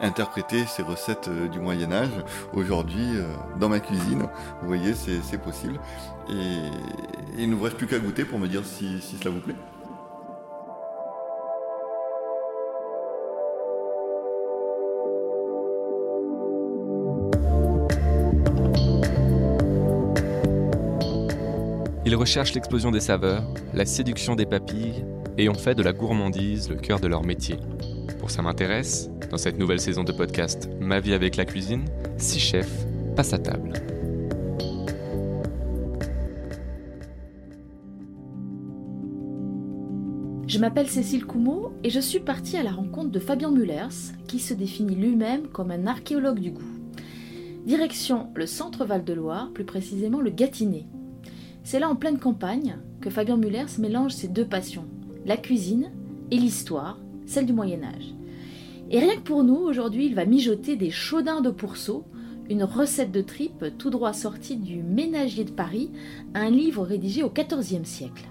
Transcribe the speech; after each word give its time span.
interpréter 0.00 0.64
ces 0.66 0.82
recettes 0.82 1.30
du 1.50 1.60
Moyen 1.60 1.92
Âge 1.92 2.24
aujourd'hui 2.52 3.08
dans 3.58 3.68
ma 3.68 3.80
cuisine. 3.80 4.26
Vous 4.60 4.66
voyez, 4.66 4.94
c'est 4.94 5.38
possible. 5.38 5.78
Et, 6.28 6.56
il 7.38 7.48
ne 7.48 7.54
vous 7.54 7.64
reste 7.64 7.76
plus 7.76 7.86
qu'à 7.86 7.98
goûter 7.98 8.24
pour 8.24 8.38
me 8.38 8.48
dire 8.48 8.64
si, 8.64 9.00
si 9.00 9.16
cela 9.16 9.30
vous 9.30 9.40
plaît. 9.40 9.54
Ils 22.10 22.16
recherchent 22.16 22.54
l'explosion 22.54 22.90
des 22.90 22.98
saveurs, 22.98 23.44
la 23.72 23.86
séduction 23.86 24.34
des 24.34 24.44
papilles 24.44 25.04
et 25.38 25.48
ont 25.48 25.54
fait 25.54 25.76
de 25.76 25.82
la 25.84 25.92
gourmandise 25.92 26.68
le 26.68 26.74
cœur 26.74 26.98
de 26.98 27.06
leur 27.06 27.22
métier. 27.22 27.56
Pour 28.18 28.30
ça 28.30 28.42
m'intéresse, 28.42 29.10
dans 29.30 29.38
cette 29.38 29.58
nouvelle 29.58 29.80
saison 29.80 30.04
de 30.04 30.12
podcast 30.12 30.68
Ma 30.80 31.00
vie 31.00 31.14
avec 31.14 31.36
la 31.36 31.44
cuisine, 31.44 31.84
six 32.18 32.40
chefs 32.40 32.86
passent 33.16 33.32
à 33.32 33.38
table. 33.38 33.72
Je 40.46 40.58
m'appelle 40.58 40.88
Cécile 40.88 41.24
Coumeau 41.24 41.72
et 41.84 41.90
je 41.90 42.00
suis 42.00 42.20
partie 42.20 42.56
à 42.56 42.62
la 42.62 42.72
rencontre 42.72 43.10
de 43.10 43.20
Fabien 43.20 43.50
Mullers, 43.50 44.14
qui 44.26 44.40
se 44.40 44.52
définit 44.52 44.96
lui-même 44.96 45.46
comme 45.46 45.70
un 45.70 45.86
archéologue 45.86 46.40
du 46.40 46.50
goût. 46.50 46.62
Direction 47.64 48.30
le 48.34 48.46
centre 48.46 48.84
Val-de-Loire, 48.84 49.52
plus 49.52 49.64
précisément 49.64 50.20
le 50.20 50.30
Gâtinais, 50.30 50.86
c'est 51.62 51.78
là 51.78 51.88
en 51.88 51.94
pleine 51.94 52.18
campagne 52.18 52.78
que 53.00 53.10
Fabien 53.10 53.36
Mullers 53.36 53.78
mélange 53.78 54.12
ses 54.12 54.28
deux 54.28 54.44
passions, 54.44 54.86
la 55.24 55.36
cuisine 55.36 55.92
et 56.30 56.36
l'histoire, 56.36 56.98
celle 57.30 57.46
du 57.46 57.52
Moyen 57.52 57.84
Âge. 57.84 58.14
Et 58.90 58.98
rien 58.98 59.14
que 59.14 59.20
pour 59.20 59.44
nous, 59.44 59.54
aujourd'hui, 59.54 60.06
il 60.06 60.16
va 60.16 60.24
mijoter 60.24 60.74
des 60.74 60.90
chaudins 60.90 61.40
de 61.40 61.50
pourceau, 61.50 62.04
une 62.48 62.64
recette 62.64 63.12
de 63.12 63.20
tripe 63.20 63.64
tout 63.78 63.90
droit 63.90 64.12
sortie 64.12 64.56
du 64.56 64.82
Ménagier 64.82 65.44
de 65.44 65.52
Paris, 65.52 65.92
un 66.34 66.50
livre 66.50 66.82
rédigé 66.82 67.22
au 67.22 67.30
XIVe 67.30 67.84
siècle. 67.84 68.26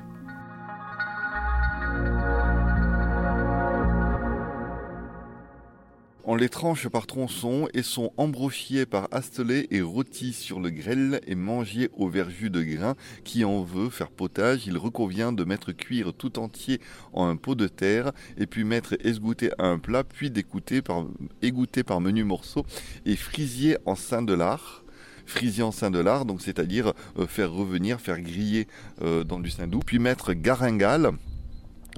On 6.31 6.35
les 6.35 6.47
tranche 6.47 6.87
par 6.87 7.07
tronçons 7.07 7.67
et 7.73 7.81
sont 7.81 8.13
embrochiés 8.15 8.85
par 8.85 9.07
astelés 9.09 9.65
et 9.71 9.81
rôtis 9.81 10.33
sur 10.33 10.59
le 10.59 10.69
grêle 10.69 11.21
et 11.25 11.33
mangés 11.33 11.89
au 11.97 12.07
verjus 12.07 12.51
de 12.51 12.61
grain. 12.61 12.93
Qui 13.23 13.43
en 13.45 13.63
veut 13.63 13.89
faire 13.89 14.11
potage, 14.11 14.67
il 14.67 14.77
reconvient 14.77 15.31
de 15.31 15.43
mettre 15.43 15.71
cuire 15.71 16.13
tout 16.13 16.37
entier 16.37 16.81
en 17.13 17.25
un 17.25 17.35
pot 17.35 17.55
de 17.55 17.67
terre 17.67 18.11
et 18.37 18.45
puis 18.45 18.63
mettre 18.63 18.95
esgoutter 19.03 19.49
à 19.57 19.65
un 19.65 19.79
plat, 19.79 20.03
puis 20.03 20.29
d'écouter 20.29 20.83
par, 20.83 21.07
égoutter 21.41 21.81
par 21.81 21.99
menus 21.99 22.25
morceaux 22.25 22.63
et 23.07 23.15
frisier 23.15 23.77
en 23.87 23.95
sein 23.95 24.21
de 24.21 24.35
lard 24.35 24.83
frisier 25.25 25.63
en 25.63 25.71
sein 25.71 25.89
de 25.89 25.99
lard, 25.99 26.25
donc 26.25 26.41
c'est-à-dire 26.41 26.93
euh, 27.17 27.25
faire 27.25 27.51
revenir, 27.51 27.99
faire 27.99 28.19
griller 28.19 28.67
euh, 29.01 29.23
dans 29.23 29.39
du 29.39 29.49
sein 29.49 29.65
doux, 29.65 29.79
puis 29.79 29.97
mettre 29.97 30.33
garingale, 30.33 31.11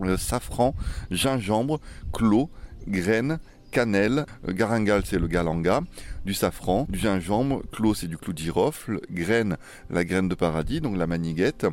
euh, 0.01 0.17
safran, 0.17 0.73
gingembre, 1.11 1.79
clos, 2.13 2.49
graines 2.87 3.39
cannelle, 3.71 4.25
euh, 4.47 4.53
garingal 4.53 5.03
c'est 5.05 5.17
le 5.17 5.27
galanga, 5.27 5.81
du 6.25 6.33
safran, 6.33 6.85
du 6.89 6.99
gingembre, 6.99 7.63
clos 7.71 7.95
c'est 7.95 8.07
du 8.07 8.17
clou 8.17 8.33
de 8.33 8.37
girofle, 8.37 8.99
graine, 9.09 9.57
la 9.89 10.03
graine 10.05 10.29
de 10.29 10.35
paradis, 10.35 10.81
donc 10.81 10.97
la 10.97 11.07
maniguette, 11.07 11.65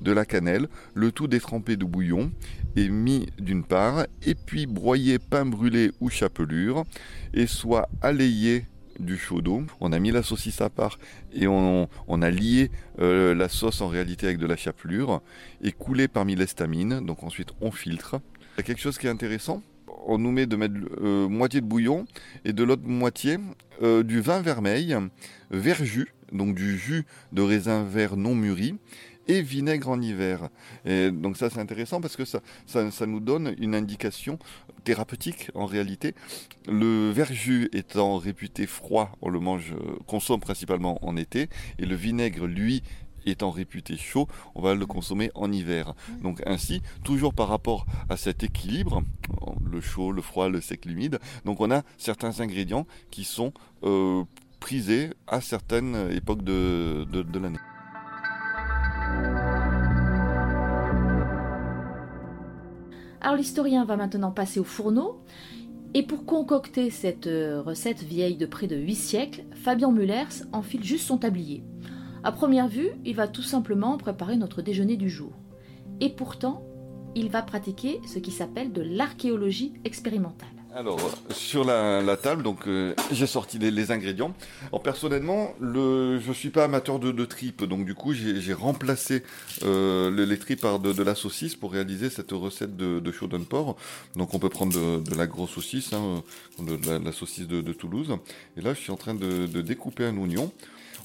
de 0.00 0.12
la 0.12 0.26
cannelle, 0.26 0.68
le 0.94 1.12
tout 1.12 1.28
détrempé 1.28 1.76
de 1.76 1.84
bouillon 1.84 2.30
et 2.76 2.88
mis 2.88 3.28
d'une 3.38 3.64
part, 3.64 4.04
et 4.26 4.34
puis 4.34 4.66
broyé 4.66 5.18
pain 5.18 5.46
brûlé 5.46 5.92
ou 6.00 6.10
chapelure, 6.10 6.84
et 7.32 7.46
soit 7.46 7.88
alayé 8.02 8.66
du 8.98 9.16
chaudon. 9.18 9.66
On 9.80 9.92
a 9.92 9.98
mis 9.98 10.10
la 10.10 10.22
saucisse 10.22 10.60
à 10.60 10.70
part 10.70 10.98
et 11.32 11.46
on, 11.46 11.88
a 12.08 12.30
lié 12.30 12.70
euh, 13.00 13.34
la 13.34 13.48
sauce 13.48 13.80
en 13.80 13.88
réalité 13.88 14.26
avec 14.26 14.38
de 14.38 14.46
la 14.46 14.56
chapelure 14.56 15.20
et 15.62 15.72
coulé 15.72 16.08
parmi 16.08 16.36
l'estamine. 16.36 17.04
Donc 17.04 17.22
ensuite 17.22 17.50
on 17.60 17.70
filtre. 17.70 18.20
Il 18.56 18.58
y 18.58 18.60
a 18.60 18.62
quelque 18.62 18.80
chose 18.80 18.98
qui 18.98 19.06
est 19.06 19.10
intéressant, 19.10 19.62
on 20.06 20.18
nous 20.18 20.32
met 20.32 20.46
de 20.46 20.56
mettre 20.56 20.74
euh, 21.00 21.28
moitié 21.28 21.60
de 21.60 21.66
bouillon 21.66 22.06
et 22.44 22.52
de 22.52 22.62
l'autre 22.62 22.86
moitié 22.86 23.38
euh, 23.82 24.02
du 24.02 24.20
vin 24.20 24.40
vermeil, 24.40 24.96
verjus, 25.50 26.08
donc 26.32 26.54
du 26.54 26.78
jus 26.78 27.04
de 27.32 27.42
raisin 27.42 27.84
vert 27.84 28.16
non 28.16 28.34
mûri 28.34 28.76
et 29.26 29.42
vinaigre 29.42 29.88
en 29.88 30.00
hiver. 30.00 30.48
Et 30.84 31.10
donc 31.10 31.36
ça 31.36 31.50
c'est 31.50 31.60
intéressant 31.60 32.00
parce 32.00 32.16
que 32.16 32.24
ça, 32.24 32.40
ça, 32.66 33.06
nous 33.06 33.20
donne 33.20 33.54
une 33.58 33.74
indication 33.74 34.38
thérapeutique 34.84 35.50
en 35.54 35.66
réalité. 35.66 36.14
Le 36.68 37.10
verjus 37.10 37.68
étant 37.72 38.18
réputé 38.18 38.66
froid, 38.66 39.16
on 39.22 39.30
le 39.30 39.40
mange, 39.40 39.72
euh, 39.72 39.96
consomme 40.06 40.40
principalement 40.40 40.98
en 41.06 41.16
été, 41.16 41.48
et 41.78 41.86
le 41.86 41.94
vinaigre, 41.94 42.46
lui, 42.46 42.82
étant 43.26 43.50
réputé 43.50 43.96
chaud, 43.96 44.28
on 44.54 44.62
va 44.62 44.74
le 44.74 44.86
consommer 44.86 45.30
en 45.34 45.50
hiver. 45.52 45.94
Donc 46.22 46.42
ainsi, 46.46 46.82
toujours 47.02 47.34
par 47.34 47.48
rapport 47.48 47.86
à 48.08 48.16
cet 48.16 48.42
équilibre, 48.42 49.02
le 49.70 49.80
chaud, 49.80 50.12
le 50.12 50.22
froid, 50.22 50.48
le 50.48 50.60
sec, 50.60 50.84
l'humide, 50.84 51.18
donc 51.44 51.60
on 51.60 51.70
a 51.70 51.82
certains 51.98 52.40
ingrédients 52.40 52.86
qui 53.10 53.24
sont 53.24 53.52
euh, 53.82 54.24
prisés 54.60 55.10
à 55.26 55.40
certaines 55.40 56.10
époques 56.12 56.42
de, 56.42 57.06
de 57.10 57.38
l'année. 57.38 57.58
Alors 63.24 63.36
l'historien 63.36 63.86
va 63.86 63.96
maintenant 63.96 64.30
passer 64.30 64.60
au 64.60 64.64
fourneau. 64.64 65.18
Et 65.94 66.02
pour 66.02 66.26
concocter 66.26 66.90
cette 66.90 67.28
euh, 67.28 67.62
recette 67.62 68.02
vieille 68.02 68.36
de 68.36 68.44
près 68.44 68.66
de 68.66 68.76
8 68.76 68.94
siècles, 68.94 69.44
Fabien 69.54 69.92
Mullers 69.92 70.42
enfile 70.52 70.84
juste 70.84 71.06
son 71.06 71.16
tablier. 71.16 71.62
À 72.26 72.32
première 72.32 72.68
vue, 72.68 72.88
il 73.04 73.14
va 73.14 73.28
tout 73.28 73.42
simplement 73.42 73.98
préparer 73.98 74.36
notre 74.36 74.62
déjeuner 74.62 74.96
du 74.96 75.10
jour. 75.10 75.32
Et 76.00 76.08
pourtant, 76.08 76.64
il 77.14 77.28
va 77.28 77.42
pratiquer 77.42 78.00
ce 78.06 78.18
qui 78.18 78.30
s'appelle 78.30 78.72
de 78.72 78.80
l'archéologie 78.80 79.74
expérimentale. 79.84 80.48
Alors, 80.74 80.98
sur 81.28 81.64
la, 81.64 82.16
table, 82.16 82.42
donc 82.42 82.66
euh, 82.66 82.94
j'ai 83.12 83.26
sorti 83.26 83.58
les, 83.58 83.90
ingrédients. 83.92 84.34
Alors, 84.68 84.82
personnellement, 84.82 85.52
le, 85.60 86.18
je 86.18 86.32
suis 86.32 86.48
pas 86.48 86.64
amateur 86.64 86.98
de, 86.98 87.24
tripes, 87.26 87.62
donc 87.62 87.84
du 87.84 87.94
coup, 87.94 88.14
j'ai 88.14 88.54
remplacé 88.54 89.22
euh, 89.62 90.10
les 90.10 90.38
tripes 90.38 90.62
par 90.62 90.80
de, 90.80 91.02
la 91.02 91.14
saucisse 91.14 91.54
pour 91.54 91.72
réaliser 91.72 92.08
cette 92.08 92.32
recette 92.32 92.74
de, 92.74 93.00
de. 93.00 93.12
Donc, 94.16 94.32
on 94.32 94.38
peut 94.38 94.48
prendre 94.48 94.72
de, 94.72 95.14
la 95.14 95.26
grosse 95.26 95.50
saucisse, 95.50 95.92
hein, 95.92 96.24
de, 96.58 97.04
la, 97.04 97.12
saucisse 97.12 97.46
de, 97.46 97.72
Toulouse. 97.74 98.16
Et 98.56 98.62
là, 98.62 98.72
je 98.72 98.80
suis 98.80 98.92
en 98.92 98.96
train 98.96 99.14
de 99.14 99.60
découper 99.60 100.06
un 100.06 100.16
oignon. 100.16 100.50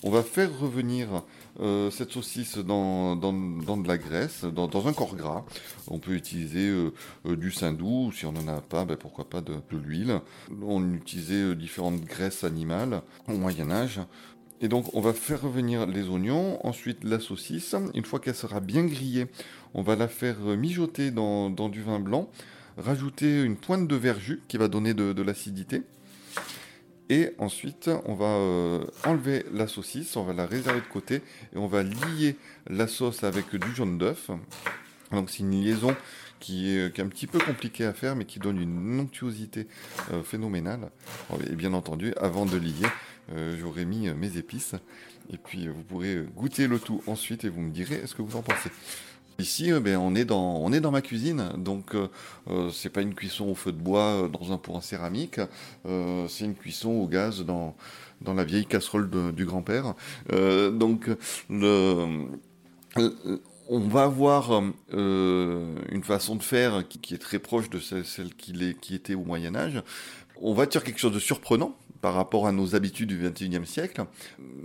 On 0.02 0.12
va 0.12 0.24
faire 0.24 0.58
revenir 0.58 1.24
euh, 1.60 1.92
cette 1.92 2.12
saucisse 2.12 2.58
dans, 2.58 3.18
de 3.18 3.88
la 3.88 3.98
graisse, 3.98 4.46
dans, 4.46 4.88
un 4.88 4.94
corps 4.94 5.16
gras. 5.16 5.44
On 5.90 6.00
peut 6.00 6.14
utiliser 6.14 6.70
euh, 6.70 6.94
euh, 7.26 7.36
du 7.36 7.52
saindoux, 7.52 8.14
si 8.14 8.26
on 8.26 8.32
n'en 8.32 8.48
a 8.48 8.62
pas, 8.62 8.86
ben, 8.86 8.96
pourquoi 8.96 9.30
pas 9.30 9.42
de, 9.42 9.56
l'huile. 9.72 10.22
On 10.62 10.94
utilisait 10.94 11.54
différentes 11.54 12.00
graisses 12.00 12.46
animales 12.46 13.02
au 13.28 13.34
Moyen 13.34 13.72
Âge. 13.72 14.00
Et 14.62 14.70
donc 14.70 14.94
on 14.94 15.02
va 15.02 15.12
faire 15.12 15.42
revenir 15.42 15.86
les 15.86 16.08
oignons, 16.08 16.66
ensuite 16.66 17.04
la 17.04 17.20
saucisse. 17.20 17.76
Une 17.94 18.06
fois 18.06 18.20
qu'elle 18.20 18.36
sera 18.36 18.62
bien 18.62 18.86
grillée, 18.86 19.28
on 19.74 19.82
va 19.82 19.98
la 19.98 20.08
faire 20.08 20.40
mijoter 20.40 21.12
dans, 21.12 21.50
du 21.50 21.82
vin 21.82 22.00
blanc, 22.00 22.30
rajouter 22.78 23.42
une 23.42 23.58
pointe 23.58 23.88
de 23.88 23.96
verjus 23.98 24.42
qui 24.48 24.56
va 24.56 24.70
donner 24.70 24.94
de 24.94 25.22
l'acidité. 25.22 25.84
Et 27.10 27.32
ensuite, 27.40 27.90
on 28.06 28.14
va 28.14 28.26
euh, 28.26 28.86
enlever 29.04 29.44
la 29.52 29.68
saucisse, 29.68 30.16
on 30.16 30.24
va 30.24 30.34
la 30.34 30.46
réserver 30.46 30.80
de 30.80 30.86
côté 30.86 31.16
et 31.54 31.58
on 31.58 31.68
va 31.68 31.82
lier 31.82 32.36
la 32.68 32.88
sauce 32.88 33.24
avec 33.24 33.56
du 33.56 33.76
jaune 33.76 33.98
d'œuf. 33.98 34.30
Donc 35.12 35.32
c'est 35.32 35.40
une 35.40 35.52
liaison 35.52 35.96
qui 36.40 36.70
est, 36.70 37.00
un 37.00 37.08
petit 37.08 37.26
peu 37.26 37.40
compliquée 37.40 37.86
à 37.86 37.94
faire, 37.94 38.16
mais 38.16 38.26
qui 38.26 38.38
donne 38.38 38.62
une 38.62 39.00
onctuosité 39.00 39.68
euh, 40.14 40.22
phénoménale. 40.22 40.92
Et 41.50 41.56
bien 41.56 41.74
entendu, 41.74 42.14
avant 42.16 42.46
de 42.46 42.58
lier, 42.58 42.88
euh, 43.34 43.58
j'aurais 43.60 43.86
mis 43.86 44.08
mes 44.14 44.38
épices. 44.38 44.76
Et 45.34 45.38
puis 45.38 45.68
vous 45.68 45.82
pourrez 45.82 46.24
goûter 46.36 46.68
le 46.68 46.80
tout 46.80 47.02
ensuite 47.08 47.44
et 47.44 47.50
vous 47.50 47.62
me 47.62 47.72
direz 47.72 48.06
ce 48.06 48.14
que 48.14 48.22
vous 48.22 48.36
en 48.36 48.44
pensez. 48.44 48.70
Ici, 49.40 49.72
euh, 49.72 49.80
ben, 49.80 49.98
on, 49.98 50.16
est 50.16 50.26
dans, 50.26 50.58
on 50.58 50.74
est 50.74 50.82
dans 50.82 50.92
ma 50.92 51.02
cuisine, 51.02 51.52
donc 51.58 51.96
euh, 51.96 52.08
euh, 52.50 52.70
c'est 52.72 52.90
pas 52.90 53.02
une 53.02 53.16
cuisson 53.16 53.46
au 53.46 53.56
feu 53.56 53.72
de 53.72 53.78
bois 53.78 54.30
dans 54.32 54.52
un 54.52 54.58
pot 54.58 54.74
en 54.74 54.82
céramique, 54.82 55.40
c'est 55.86 56.46
une 56.46 56.56
cuisson 56.56 56.90
au 56.90 57.08
gaz 57.08 57.46
dans, 57.46 57.76
dans 58.22 58.34
la 58.34 58.44
vieille 58.44 58.66
casserole 58.66 59.10
du 59.34 59.46
grand-père. 59.46 59.96
donc 60.30 61.10
on 63.72 63.80
va 63.80 64.04
avoir 64.04 64.62
une 64.92 66.04
façon 66.04 66.36
de 66.36 66.44
faire 66.44 66.88
qui, 66.88 67.14
est 67.14 67.20
très 67.20 67.40
proche 67.40 67.70
de 67.70 67.80
celle, 67.80 68.06
celle 68.06 68.34
qui, 68.36 68.76
qui 68.82 68.96
était 68.96 69.16
au 69.16 69.24
Moyen 69.24 69.56
Âge. 69.56 69.82
On 70.42 70.54
va 70.54 70.66
dire 70.66 70.84
quelque 70.84 71.00
chose 71.00 71.14
de 71.14 71.20
surprenant, 71.20 71.76
par 72.02 72.14
rapport 72.14 72.48
à 72.48 72.52
nos 72.52 72.76
habitudes 72.76 73.10
du 73.10 73.18
XXIe 73.18 73.66
siècle, 73.66 74.06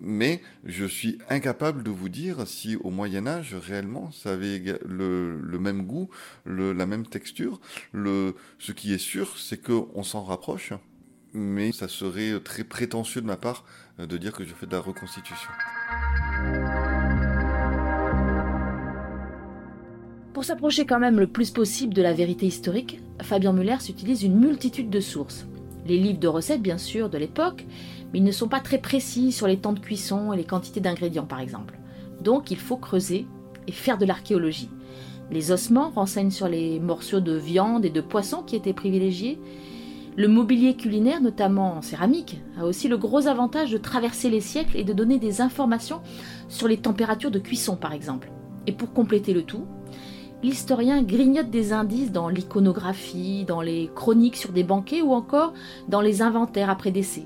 mais 0.00 0.40
je 0.64 0.84
suis 0.84 1.18
incapable 1.28 1.82
de 1.82 1.90
vous 1.90 2.08
dire 2.08 2.46
si 2.46 2.76
au 2.76 2.90
Moyen 2.90 3.26
Âge 3.26 3.54
réellement 3.54 4.10
ça 4.12 4.32
avait 4.32 4.62
le, 4.86 5.58
même 5.58 5.82
goût, 5.82 6.10
la 6.46 6.86
même 6.86 7.06
texture. 7.06 7.60
Ce 7.94 8.72
qui 8.72 8.92
est 8.94 8.98
sûr, 8.98 9.36
c'est 9.38 9.62
qu'on 9.62 10.02
s'en 10.02 10.22
rapproche, 10.22 10.72
mais 11.32 11.72
ça 11.72 11.88
serait 11.88 12.38
très 12.40 12.64
prétentieux 12.64 13.20
de 13.20 13.26
ma 13.26 13.36
part 13.36 13.64
de 13.98 14.16
dire 14.16 14.32
que 14.32 14.44
je 14.44 14.54
fais 14.54 14.66
de 14.66 14.72
la 14.72 14.80
reconstitution. 14.80 15.50
Pour 20.32 20.44
s'approcher 20.44 20.84
quand 20.84 20.98
même 20.98 21.20
le 21.20 21.28
plus 21.28 21.52
possible 21.52 21.94
de 21.94 22.02
la 22.02 22.12
vérité 22.12 22.46
historique, 22.46 23.00
Fabien 23.22 23.52
Muller 23.52 23.76
utilise 23.88 24.24
une 24.24 24.36
multitude 24.36 24.90
de 24.90 24.98
sources. 24.98 25.46
Les 25.86 25.98
livres 25.98 26.18
de 26.18 26.28
recettes, 26.28 26.62
bien 26.62 26.78
sûr, 26.78 27.10
de 27.10 27.18
l'époque, 27.18 27.66
mais 28.12 28.18
ils 28.20 28.24
ne 28.24 28.32
sont 28.32 28.48
pas 28.48 28.60
très 28.60 28.78
précis 28.78 29.32
sur 29.32 29.46
les 29.46 29.58
temps 29.58 29.72
de 29.72 29.80
cuisson 29.80 30.32
et 30.32 30.36
les 30.36 30.44
quantités 30.44 30.80
d'ingrédients, 30.80 31.26
par 31.26 31.40
exemple. 31.40 31.78
Donc 32.22 32.50
il 32.50 32.56
faut 32.56 32.76
creuser 32.76 33.26
et 33.66 33.72
faire 33.72 33.98
de 33.98 34.06
l'archéologie. 34.06 34.70
Les 35.30 35.50
ossements 35.50 35.90
renseignent 35.90 36.30
sur 36.30 36.48
les 36.48 36.80
morceaux 36.80 37.20
de 37.20 37.34
viande 37.34 37.84
et 37.84 37.90
de 37.90 38.00
poisson 38.00 38.42
qui 38.42 38.56
étaient 38.56 38.72
privilégiés. 38.72 39.38
Le 40.16 40.28
mobilier 40.28 40.76
culinaire, 40.76 41.20
notamment 41.20 41.76
en 41.76 41.82
céramique, 41.82 42.40
a 42.58 42.66
aussi 42.66 42.88
le 42.88 42.98
gros 42.98 43.26
avantage 43.26 43.72
de 43.72 43.78
traverser 43.78 44.30
les 44.30 44.40
siècles 44.40 44.76
et 44.76 44.84
de 44.84 44.92
donner 44.92 45.18
des 45.18 45.40
informations 45.40 46.02
sur 46.48 46.68
les 46.68 46.76
températures 46.76 47.32
de 47.32 47.38
cuisson, 47.38 47.76
par 47.76 47.92
exemple. 47.92 48.30
Et 48.66 48.72
pour 48.72 48.92
compléter 48.92 49.32
le 49.32 49.42
tout, 49.42 49.66
l'historien 50.44 51.02
grignote 51.02 51.50
des 51.50 51.72
indices 51.72 52.12
dans 52.12 52.28
l'iconographie, 52.28 53.44
dans 53.44 53.62
les 53.62 53.90
chroniques 53.94 54.36
sur 54.36 54.52
des 54.52 54.62
banquets 54.62 55.02
ou 55.02 55.12
encore 55.12 55.54
dans 55.88 56.02
les 56.02 56.22
inventaires 56.22 56.70
après 56.70 56.90
décès. 56.90 57.24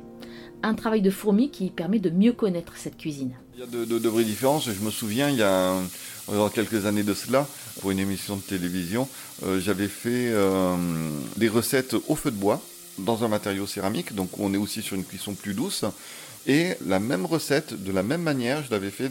Un 0.62 0.74
travail 0.74 1.02
de 1.02 1.10
fourmi 1.10 1.50
qui 1.50 1.70
permet 1.70 1.98
de 1.98 2.10
mieux 2.10 2.32
connaître 2.32 2.74
cette 2.76 2.96
cuisine. 2.96 3.32
Il 3.54 3.60
y 3.60 3.62
a 3.62 3.66
de, 3.66 4.08
vraies 4.08 4.24
différences. 4.24 4.70
Je 4.70 4.84
me 4.84 4.90
souviens, 4.90 5.30
il 5.30 5.36
y 5.36 5.42
a 5.42 5.74
quelques 6.54 6.86
années 6.86 7.02
de 7.02 7.14
cela, 7.14 7.46
pour 7.80 7.90
une 7.90 7.98
émission 7.98 8.36
de 8.36 8.42
télévision, 8.42 9.08
euh, 9.44 9.60
j'avais 9.60 9.88
fait 9.88 10.30
euh, 10.32 10.76
des 11.36 11.48
recettes 11.48 11.94
au 12.06 12.14
feu 12.14 12.30
de 12.30 12.36
bois 12.36 12.60
dans 12.98 13.24
un 13.24 13.28
matériau 13.28 13.66
céramique. 13.66 14.14
Donc 14.14 14.38
on 14.38 14.54
est 14.54 14.58
aussi 14.58 14.82
sur 14.82 14.96
une 14.96 15.04
cuisson 15.04 15.34
plus 15.34 15.54
douce. 15.54 15.84
Et 16.46 16.74
la 16.86 16.98
même 16.98 17.26
recette, 17.26 17.82
de 17.82 17.92
la 17.92 18.02
même 18.02 18.22
manière, 18.22 18.64
je 18.64 18.70
l'avais 18.70 18.90
fait 18.90 19.10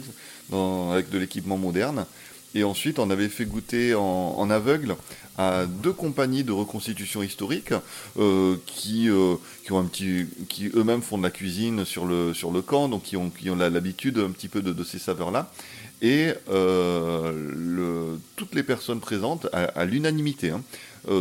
avec 0.52 1.10
de 1.10 1.18
l'équipement 1.18 1.56
moderne. 1.56 2.04
Et 2.54 2.64
ensuite, 2.64 2.98
on 2.98 3.10
avait 3.10 3.28
fait 3.28 3.44
goûter 3.44 3.94
en, 3.94 4.48
aveugle 4.50 4.96
à 5.36 5.66
deux 5.66 5.92
compagnies 5.92 6.44
de 6.44 6.52
reconstitution 6.52 7.22
historique 7.22 7.72
euh, 8.18 8.56
qui, 8.66 9.08
euh, 9.10 9.36
qui, 9.64 9.72
ont 9.72 9.78
un 9.78 9.84
petit, 9.84 10.26
qui 10.48 10.68
eux-mêmes 10.74 11.02
font 11.02 11.18
de 11.18 11.22
la 11.22 11.30
cuisine 11.30 11.84
sur 11.84 12.06
le, 12.06 12.32
sur 12.32 12.50
le 12.50 12.62
camp, 12.62 12.88
donc 12.88 13.02
qui 13.02 13.16
ont, 13.16 13.30
qui 13.30 13.50
ont 13.50 13.56
l'habitude 13.56 14.18
un 14.18 14.30
petit 14.30 14.48
peu 14.48 14.62
de, 14.62 14.84
ces 14.84 14.98
saveurs-là. 14.98 15.52
Et 16.00 16.32
euh, 16.48 17.32
le, 17.54 18.18
toutes 18.36 18.54
les 18.54 18.62
personnes 18.62 19.00
présentes, 19.00 19.46
à, 19.52 19.84
l'unanimité, 19.84 20.50
hein, 20.50 20.62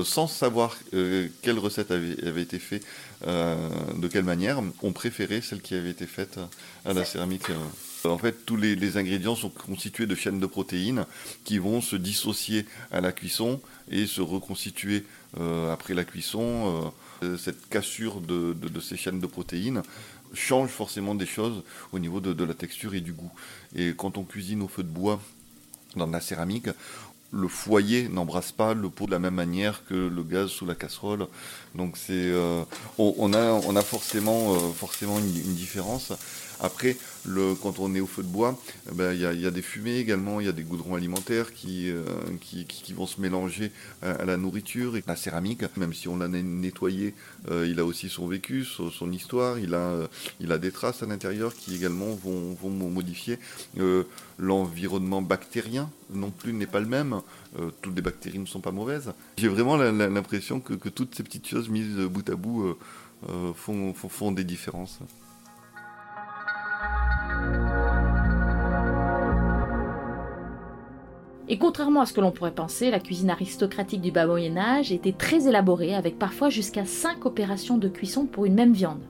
sans 0.03 0.27
savoir 0.27 0.77
quelle 0.91 1.59
recette 1.59 1.91
avait, 1.91 2.25
avait 2.25 2.41
été 2.41 2.59
faite, 2.59 2.83
de 3.25 4.07
quelle 4.07 4.23
manière, 4.23 4.61
ont 4.81 4.91
préféré 4.93 5.41
celle 5.41 5.61
qui 5.61 5.75
avait 5.75 5.91
été 5.91 6.05
faite 6.05 6.39
à 6.85 6.93
la 6.93 7.05
céramique. 7.05 7.47
En 8.07 8.17
fait, 8.17 8.45
tous 8.45 8.57
les, 8.57 8.97
ingrédients 8.97 9.35
sont 9.35 9.49
constitués 9.49 10.05
de 10.05 10.15
chaînes 10.15 10.39
de 10.39 10.45
protéines 10.45 11.05
qui 11.43 11.57
vont 11.57 11.81
se 11.81 11.95
dissocier 11.95 12.65
à 12.91 13.01
la 13.01 13.11
cuisson 13.11 13.59
et 13.89 14.05
se 14.05 14.21
reconstituer 14.21 15.03
euh, 15.39 15.71
après 15.71 15.93
la 15.93 16.03
cuisson. 16.03 16.91
Euh, 17.23 17.37
cette 17.37 17.67
cassure 17.69 18.21
de, 18.21 18.55
ces 18.81 18.97
chaînes 18.97 19.19
de 19.19 19.27
protéines 19.27 19.81
change 20.33 20.69
forcément 20.69 21.15
des 21.15 21.25
choses 21.25 21.63
au 21.91 21.99
niveau 21.99 22.19
de, 22.19 22.43
la 22.43 22.53
texture 22.53 22.93
et 22.93 23.01
du 23.01 23.13
goût. 23.13 23.31
Et 23.75 23.93
quand 23.95 24.17
on 24.17 24.23
cuisine 24.23 24.61
au 24.61 24.67
feu 24.67 24.83
de 24.83 24.89
bois 24.89 25.19
dans 25.95 26.07
de 26.07 26.13
la 26.13 26.21
céramique, 26.21 26.69
le 27.31 27.47
foyer 27.47 28.07
n'embrasse 28.07 28.51
pas 28.51 28.73
le 28.73 28.89
pot 28.89 29.05
de 29.05 29.11
la 29.11 29.19
même 29.19 29.33
manière 29.33 29.83
que 29.85 29.93
le 29.93 30.23
gaz 30.23 30.49
sous 30.49 30.65
la 30.65 30.75
casserole. 30.75 31.27
Donc 31.75 31.97
euh, 32.09 32.63
on, 32.97 33.33
a, 33.33 33.81
forcément 33.81 34.55
une 35.17 35.55
différence. 35.55 36.13
Après, 36.59 36.97
quand 37.61 37.79
on 37.79 37.93
est 37.93 37.99
au 37.99 38.07
feu 38.07 38.23
de 38.23 38.27
bois, 38.27 38.59
eh 38.89 38.95
ben, 38.95 39.13
il 39.13 39.19
y, 39.19 39.45
a, 39.45 39.51
des 39.51 39.61
fumées 39.61 39.97
également, 39.97 40.39
il 40.39 40.45
y 40.45 40.49
a 40.49 40.53
des 40.53 40.63
goudrons 40.63 40.95
alimentaires 40.95 41.53
qui, 41.53 41.89
euh, 41.89 42.03
vont 42.95 43.05
se 43.05 43.21
mélanger 43.21 43.71
à, 44.01 44.25
la 44.25 44.37
nourriture. 44.37 44.97
Et 44.97 45.03
la 45.05 45.15
céramique, 45.15 45.63
même 45.77 45.93
si 45.93 46.07
on 46.07 46.17
l'a 46.17 46.27
nettoyé, 46.27 47.13
euh, 47.49 47.67
il 47.69 47.79
a 47.79 47.85
aussi 47.85 48.09
son 48.09 48.27
vécu, 48.27 48.65
son, 48.65 49.11
histoire, 49.11 49.59
il 49.59 49.73
a, 49.73 49.77
euh, 49.77 50.07
il 50.39 50.51
a 50.51 50.57
des 50.57 50.71
traces 50.71 51.03
à 51.03 51.05
l'intérieur 51.05 51.53
qui 51.53 51.75
également 51.75 52.17
vont, 52.23 52.57
modifier. 52.69 53.37
L'environnement 54.39 55.21
bactérien 55.21 55.89
non 56.13 56.31
plus 56.31 56.53
n'est 56.53 56.67
pas 56.67 56.79
le 56.79 56.85
même. 56.85 57.21
toutes 57.81 57.95
les 57.95 58.01
bactéries 58.01 58.39
ne 58.39 58.45
sont 58.45 58.61
pas 58.61 58.71
mauvaises. 58.71 59.11
J'ai 59.37 59.47
vraiment 59.47 59.77
l'impression 59.77 60.59
que, 60.59 60.89
toutes 60.89 61.15
ces 61.15 61.23
petites 61.23 61.47
choses 61.47 61.69
mises 61.69 61.95
bout 61.95 62.29
à 62.29 62.35
bout 62.35 62.77
font 63.55 64.31
des 64.31 64.43
différences. 64.43 64.99
Et 71.49 71.57
contrairement 71.57 72.01
à 72.01 72.05
ce 72.05 72.11
que 72.11 72.19
l'on 72.19 72.31
pourrait 72.31 72.53
penser, 72.53 72.91
la 72.91 72.99
cuisine 72.99 73.29
aristocratique 73.29 74.01
du 74.01 74.11
bas 74.11 74.27
Moyen 74.27 74.57
Âge 74.57 74.91
était 74.91 75.13
très 75.13 75.47
élaborée, 75.47 75.95
avec 75.95 76.19
parfois 76.19 76.49
jusqu'à 76.49 76.85
5 76.85 77.25
opérations 77.25 77.77
de 77.77 77.87
cuisson 77.87 78.25
pour 78.25 78.45
une 78.45 78.53
même 78.53 78.73
viande. 78.73 79.01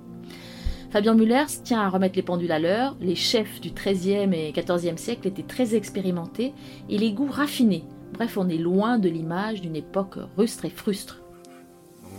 Fabien 0.91 1.15
Müller 1.15 1.45
tient 1.63 1.81
à 1.81 1.89
remettre 1.89 2.15
les 2.15 2.21
pendules 2.21 2.51
à 2.51 2.59
l'heure, 2.59 2.95
les 3.01 3.15
chefs 3.15 3.59
du 3.59 3.71
XIIIe 3.71 4.33
et 4.33 4.53
XIVe 4.53 4.97
siècle 4.97 5.27
étaient 5.27 5.43
très 5.43 5.75
expérimentés 5.75 6.53
et 6.89 6.97
les 6.97 7.11
goûts 7.11 7.29
raffinés. 7.29 7.83
Bref, 8.13 8.37
on 8.37 8.47
est 8.49 8.57
loin 8.57 8.99
de 8.99 9.09
l'image 9.09 9.61
d'une 9.61 9.75
époque 9.75 10.15
rustre 10.37 10.65
et 10.65 10.69
frustre. 10.69 11.21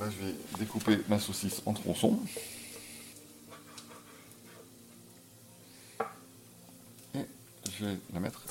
là, 0.00 0.06
je 0.11 0.26
vais 0.26 0.35
découper 0.59 0.99
ma 1.09 1.19
saucisse 1.19 1.62
en 1.65 1.73
tronçons. 1.73 2.19
Et 7.15 7.25
je 7.79 7.87
vais 7.87 7.97
la 8.12 8.20
mettre 8.20 8.43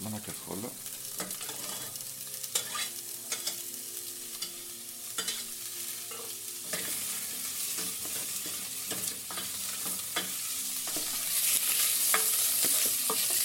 dans 0.00 0.10
la 0.10 0.18
casserole. 0.18 0.58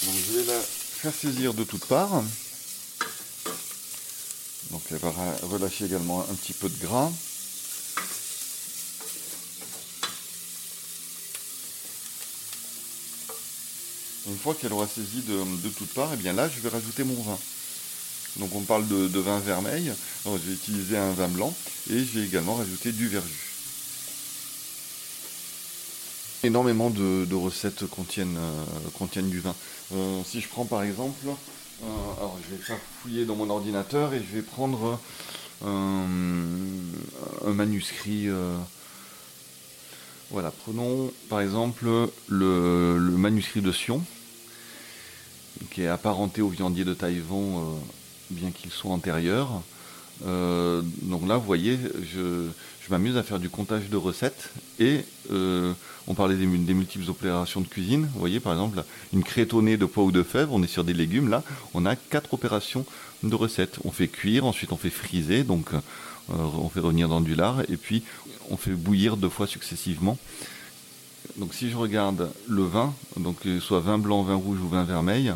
Je 0.02 0.38
vais 0.38 0.44
la 0.44 0.60
faire 0.60 1.14
saisir 1.14 1.54
de 1.54 1.64
toutes 1.64 1.86
parts. 1.86 2.22
Donc 4.70 4.82
elle 4.90 4.98
va 4.98 5.10
relâcher 5.42 5.86
également 5.86 6.20
un 6.20 6.34
petit 6.34 6.52
peu 6.52 6.68
de 6.68 6.78
gras. 6.78 7.10
Une 14.30 14.38
fois 14.38 14.54
qu'elle 14.54 14.72
aura 14.72 14.86
saisi 14.86 15.22
de, 15.22 15.68
toutes 15.70 15.92
parts, 15.92 16.12
et 16.12 16.14
eh 16.14 16.16
bien 16.16 16.32
là, 16.32 16.48
je 16.48 16.60
vais 16.60 16.68
rajouter 16.68 17.02
mon 17.02 17.20
vin. 17.20 17.38
Donc 18.36 18.54
on 18.54 18.60
parle 18.60 18.86
de, 18.86 19.18
vin 19.18 19.40
vermeil. 19.40 19.92
je 20.24 20.30
vais 20.30 20.52
utiliser 20.52 20.96
un 20.96 21.10
vin 21.10 21.26
blanc 21.26 21.52
et 21.90 21.98
je 21.98 22.18
vais 22.18 22.26
également 22.26 22.54
rajouter 22.54 22.92
du 22.92 23.08
verjus. 23.08 23.48
Énormément 26.44 26.90
de, 26.90 27.34
recettes 27.34 27.86
contiennent, 27.86 28.38
euh, 28.38 29.22
du 29.22 29.40
vin. 29.40 29.54
Euh, 29.92 30.22
si 30.24 30.40
je 30.40 30.48
prends 30.48 30.64
par 30.64 30.84
exemple, 30.84 31.26
euh, 31.26 31.86
alors 32.18 32.38
je 32.44 32.54
vais 32.54 32.62
faire 32.62 32.78
fouiller 33.02 33.24
dans 33.24 33.34
mon 33.34 33.50
ordinateur 33.50 34.14
et 34.14 34.20
je 34.20 34.36
vais 34.36 34.42
prendre 34.42 35.00
un, 35.66 36.06
manuscrit. 37.46 38.28
voilà, 40.30 40.52
prenons 40.52 41.12
par 41.28 41.40
exemple 41.40 41.86
le 42.28 42.94
manuscrit 43.16 43.60
de 43.60 43.72
Sion 43.72 44.04
qui 45.70 45.82
est 45.82 45.88
apparenté 45.88 46.42
au 46.42 46.48
viandier 46.48 46.84
de 46.84 46.94
Taïwan, 46.94 47.56
euh, 47.56 47.78
bien 48.30 48.50
qu'il 48.50 48.70
soit 48.70 48.92
antérieur. 48.92 49.62
Euh, 50.26 50.82
donc 51.02 51.26
là, 51.28 51.36
vous 51.36 51.44
voyez, 51.44 51.78
je, 52.12 52.48
m'amuse 52.90 53.16
à 53.16 53.22
faire 53.22 53.38
du 53.38 53.48
comptage 53.48 53.88
de 53.88 53.96
recettes 53.96 54.50
et 54.80 55.04
euh, 55.30 55.72
on 56.08 56.14
parlait 56.14 56.34
des, 56.34 56.44
multiples 56.44 57.08
opérations 57.08 57.60
de 57.60 57.68
cuisine. 57.68 58.08
Vous 58.12 58.18
voyez, 58.18 58.40
par 58.40 58.52
exemple, 58.52 58.82
une 59.12 59.22
crétonnée 59.22 59.76
de 59.76 59.86
pois 59.86 60.02
ou 60.02 60.10
de 60.10 60.24
fèves, 60.24 60.48
on 60.50 60.60
est 60.64 60.66
sur 60.66 60.82
des 60.82 60.92
légumes. 60.92 61.28
Là, 61.28 61.44
on 61.72 61.86
a 61.86 61.94
quatre 61.94 62.34
opérations 62.34 62.84
de 63.22 63.32
recettes. 63.36 63.78
On 63.84 63.92
fait 63.92 64.08
cuire, 64.08 64.44
ensuite 64.44 64.72
on 64.72 64.76
fait 64.76 64.90
friser, 64.90 65.44
donc 65.44 65.70
on 66.28 66.68
fait 66.68 66.80
revenir 66.80 67.08
dans 67.08 67.20
du 67.20 67.36
lard 67.36 67.60
et 67.68 67.76
puis 67.76 68.02
on 68.50 68.56
fait 68.56 68.72
bouillir 68.72 69.16
deux 69.16 69.28
fois 69.28 69.46
successivement. 69.46 70.18
Donc 71.36 71.54
si 71.54 71.70
je 71.70 71.76
regarde 71.76 72.30
le 72.48 72.62
vin, 72.62 72.94
donc 73.16 73.36
soit 73.60 73.80
vin 73.80 73.98
blanc, 73.98 74.22
vin 74.22 74.34
rouge 74.34 74.58
ou 74.60 74.68
vin 74.68 74.84
vermeil, 74.84 75.32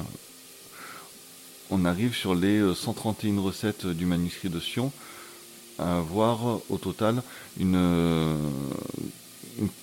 on 1.70 1.84
arrive 1.84 2.14
sur 2.14 2.34
les 2.34 2.74
131 2.74 3.36
euh, 3.36 3.40
recettes 3.40 3.86
du 3.86 4.06
manuscrit 4.06 4.48
de 4.48 4.60
Sion 4.60 4.92
à 5.78 5.98
avoir 5.98 6.60
au 6.68 6.78
total 6.78 7.22
une, 7.58 7.74
euh, 7.76 8.36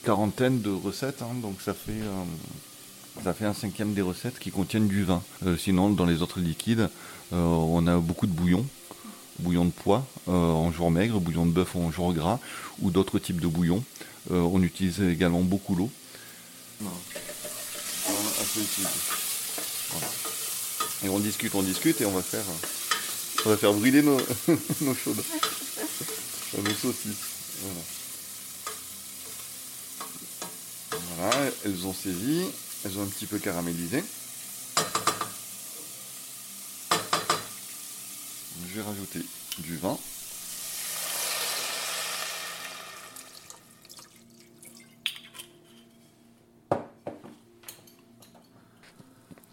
quarantaine 0.04 0.62
de 0.62 0.70
recettes. 0.70 1.22
Hein. 1.22 1.36
donc 1.42 1.62
ça 1.62 1.74
fait, 1.74 1.92
euh, 1.92 2.24
ça 3.24 3.34
fait 3.34 3.46
un 3.46 3.54
cinquième 3.54 3.94
des 3.94 4.02
recettes 4.02 4.40
qui 4.40 4.52
contiennent 4.52 4.88
du 4.88 5.04
vin. 5.04 5.22
sinon, 5.58 5.90
dans 5.90 6.06
les 6.06 6.22
autres 6.22 6.40
liquides, 6.40 6.90
on 7.32 7.88
a 7.88 7.98
beaucoup 7.98 8.28
de 8.28 8.34
bouillon. 8.34 8.66
bouillon 9.40 9.66
de 9.66 9.72
pois 9.72 10.06
en 10.28 10.72
jour 10.72 10.92
maigre, 10.92 11.20
bouillon 11.20 11.46
de 11.46 11.52
bœuf 11.52 11.76
en 11.76 11.92
jour 11.92 12.14
gras, 12.14 12.40
ou 12.82 12.92
d'autres 12.92 13.20
types 13.20 13.42
de 13.42 13.48
bouillons. 13.48 13.84
on 14.30 14.62
utilise 14.62 15.02
également 15.02 15.42
beaucoup 15.42 15.76
l'eau. 15.76 15.90
Et 21.04 21.10
on 21.10 21.20
discute, 21.20 21.56
on 21.56 21.64
discute 21.64 22.00
et 22.02 22.06
on 22.06 22.12
va 22.12 22.22
faire, 22.22 22.44
on 23.46 23.50
va 23.50 23.58
faire 23.58 23.74
brûler 23.74 24.02
nos, 24.02 24.18
nos 24.82 24.96
chaudes, 24.96 25.24
nos 26.58 26.74
saucisses. 26.74 27.16
Voilà. 31.18 31.52
elles 31.66 31.86
ont 31.86 31.94
saisi, 31.94 32.46
elles 32.86 32.98
ont 32.98 33.04
un 33.04 33.08
petit 33.08 33.26
peu 33.26 33.40
caramélisé. 33.40 34.04
Je 38.68 38.76
vais 38.76 38.82
rajouter 38.82 39.20
du 39.60 39.78
vin. 39.78 39.98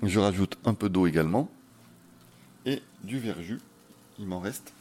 Je 0.08 0.20
rajoute 0.20 0.56
un 0.64 0.72
peu 0.72 0.88
d'eau 0.88 1.06
également. 1.06 1.50
Et 2.64 2.80
du 3.04 3.18
verjus. 3.18 3.58
Il 4.18 4.26
m'en 4.26 4.40
reste. 4.40 4.72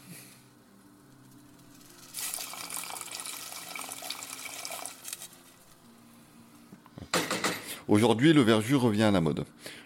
Aujourd'hui, 7.90 8.32
le 8.32 8.42
verjus 8.42 8.76
revient 8.76 9.04
à 9.04 9.12
la 9.12 9.20
mode. 9.20 9.44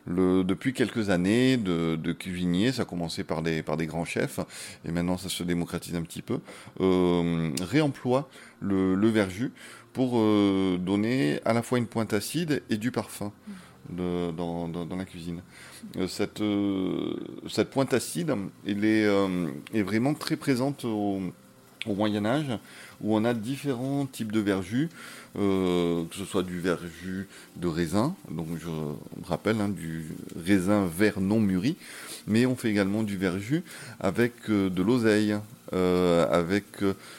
depuis 0.07 0.73
quelques 0.73 1.09
années 1.09 1.57
de, 1.57 2.11
cuisiniers, 2.11 2.71
ça 2.71 2.83
a 2.83 2.85
commencé 2.85 3.23
par 3.23 3.41
des, 3.41 3.63
par 3.63 3.77
des 3.77 3.87
grands 3.87 4.05
chefs, 4.05 4.39
et 4.85 4.91
maintenant 4.91 5.17
ça 5.17 5.29
se 5.29 5.43
démocratise 5.43 5.95
un 5.95 6.03
petit 6.03 6.21
peu, 6.21 6.39
euh, 6.81 7.51
réemploie 7.61 8.29
le, 8.59 8.95
le 8.95 9.09
verjus 9.09 9.51
pour 9.93 10.13
euh, 10.17 10.77
donner 10.79 11.39
à 11.45 11.53
la 11.53 11.61
fois 11.61 11.77
une 11.77 11.87
pointe 11.87 12.13
acide 12.13 12.63
et 12.69 12.77
du 12.77 12.91
parfum 12.91 13.31
dans, 13.91 14.95
la 14.97 15.05
cuisine. 15.05 15.41
Euh, 15.97 16.07
cette, 16.07 16.41
euh, 16.41 17.15
cette 17.49 17.69
pointe 17.69 17.93
acide, 17.93 18.33
elle 18.67 18.85
est, 18.85 19.05
euh, 19.05 19.47
vraiment 19.73 20.13
très 20.13 20.35
présente 20.35 20.85
au, 20.85 21.21
Moyen 21.87 22.25
Âge, 22.25 22.59
où 23.01 23.15
on 23.15 23.25
a 23.25 23.33
différents 23.33 24.05
types 24.05 24.31
de 24.31 24.39
verjus, 24.39 24.87
que 25.33 26.05
ce 26.11 26.25
soit 26.25 26.43
du 26.43 26.59
verjus 26.59 27.27
de 27.55 27.67
raisin, 27.67 28.15
donc 28.29 28.49
je 28.59 28.69
rappelle, 29.27 29.59
hein, 29.59 29.69
du 29.69 30.05
raisin 30.45 30.85
vert 30.85 31.19
non 31.19 31.39
mûri, 31.39 31.77
mais 32.27 32.45
on 32.45 32.55
fait 32.55 32.69
également 32.69 33.01
du 33.01 33.17
verjus 33.17 33.63
avec 33.99 34.47
de 34.47 34.83
l'oseille, 34.83 35.35
avec 35.71 36.65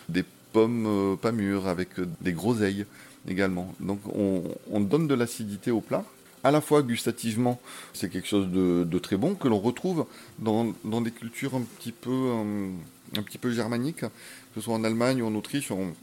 des 0.09 0.23
pommes 0.53 1.17
pas 1.21 1.33
mûres, 1.33 1.67
avec 1.67 1.89
des 2.21 2.33
groseilles 2.33 2.87
également. 3.27 3.75
Donc 3.81 3.99
on, 4.15 4.45
on 4.71 4.79
donne 4.79 5.09
de 5.09 5.15
l'acidité 5.15 5.73
au 5.73 5.81
plat 5.81 6.05
à 6.45 6.51
la 6.51 6.61
fois 6.61 6.83
gustativement, 6.83 7.61
c'est 7.93 8.11
quelque 8.11 8.29
chose 8.29 8.49
de, 8.49 8.99
très 8.99 9.17
bon 9.17 9.35
que 9.35 9.49
l'on 9.49 9.59
retrouve 9.59 10.07
dans, 10.39 10.73
des 11.01 11.11
cultures 11.11 11.55
un 11.55 11.63
petit 11.63 11.93
peu, 11.93 12.11
euh, 12.11 12.71
un, 13.17 13.23
petit 13.23 13.39
peu 13.39 13.53
germaniques, 13.53 14.01
que 14.01 14.09
ce 14.57 14.61
soit 14.63 14.75
en 14.75 14.85
Allemagne 14.85 15.23
ou 15.23 15.27
en 15.27 15.35
Autriche. 15.35 15.71
On, 15.71 15.95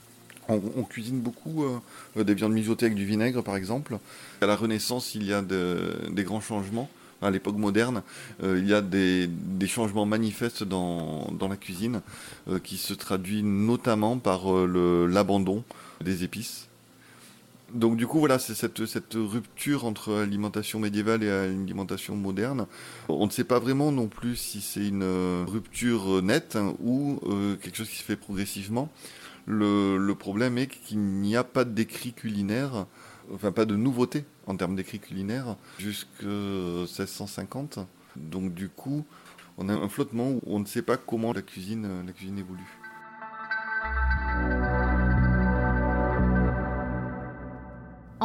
cuisine 0.84 1.19
beaucoup 1.19 1.63
euh, 1.63 2.24
des 2.24 2.34
viandes 2.34 2.53
mijotées 2.53 2.88
avec 2.88 2.98
du 2.98 3.05
vinaigre, 3.05 3.43
par 3.43 3.55
exemple. 3.55 4.00
À 4.41 4.48
la 4.48 4.55
Renaissance, 4.55 5.13
il 5.13 5.24
y 5.24 5.34
a 5.34 5.43
des 5.43 6.24
grands 6.24 6.41
changements. 6.41 6.89
À 7.22 7.29
l'époque 7.29 7.58
moderne, 7.58 8.01
euh, 8.43 8.58
il 8.58 8.67
y 8.67 8.74
a 8.74 8.81
des, 8.81 9.29
changements 9.67 10.05
manifestes 10.05 10.63
dans, 10.63 11.27
la 11.48 11.58
cuisine 11.58 12.01
qui 12.63 12.77
se 12.77 12.93
traduit 12.93 13.43
notamment 13.43 14.17
par 14.17 14.51
l'abandon 14.51 15.63
des 16.01 16.24
épices 16.24 16.69
donc 17.74 17.98
du 17.98 18.08
coup, 18.08 18.20
voilà, 18.20 18.40
c'est 18.40 18.56
cette, 18.56 19.14
rupture 19.14 19.86
entre 19.86 20.14
alimentation 20.16 20.80
médiévale 20.80 21.24
et 21.24 21.30
alimentation 21.30 22.16
moderne. 22.16 22.68
On 23.08 23.26
ne 23.26 23.32
sait 23.32 23.44
pas 23.44 23.60
vraiment 23.60 23.92
non 23.92 24.08
plus 24.08 24.36
si 24.36 24.62
c'est 24.62 24.88
une 24.88 25.04
euh, 25.04 25.46
rupture 25.48 26.22
nette 26.22 26.56
hein, 26.56 26.74
ou 26.80 27.20
euh, 27.26 27.56
quelque 27.58 27.78
chose 27.78 27.90
qui 27.90 27.98
se 27.98 28.04
fait 28.04 28.16
progressivement. 28.16 28.90
Le, 29.46 30.14
problème 30.14 30.58
est 30.58 30.68
qu'il 30.68 31.00
n'y 31.00 31.36
a 31.36 31.44
pas 31.44 31.66
d'écrit 31.66 32.14
culinaire, 32.14 32.86
enfin 33.34 33.52
pas 33.52 33.66
de 33.66 33.76
nouveauté 33.76 34.26
en 34.46 34.56
termes 34.56 34.76
d'écrit 34.76 35.00
culinaire 35.00 35.56
jusqu'à 35.80 36.26
1650. 36.26 37.80
Donc 38.16 38.54
du 38.54 38.70
coup, 38.70 39.06
on 39.58 39.70
a 39.70 39.74
un 39.74 39.90
flottement 39.90 40.30
où 40.30 40.42
on 40.46 40.60
ne 40.60 40.66
sait 40.66 40.84
pas 40.84 40.98
comment 40.98 41.34
la 41.34 41.42
cuisine, 41.42 42.06
la 42.06 42.12
cuisine 42.12 42.38
évolue. 42.38 42.78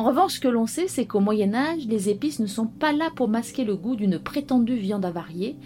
En 0.05 0.09
revanche, 0.09 0.35
ce 0.35 0.41
que 0.41 0.49
l'on 0.49 0.67
sait, 0.67 0.87
c'est 0.87 1.07
qu'au 1.07 1.21
Moyen 1.21 1.55
Âge, 1.55 1.87
les 1.87 2.11
épices 2.11 2.39
ne 2.39 2.47
sont 2.47 2.67
pas 2.67 2.93
là 2.93 3.09
pour 3.17 3.27
masquer 3.27 3.65
le 3.65 3.75
goût 3.75 3.97
d'une 3.97 4.19
prétendue 4.19 4.77
viande 4.77 5.07
avariée. 5.07 5.57